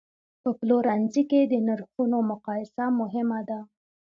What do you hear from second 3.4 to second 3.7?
ده.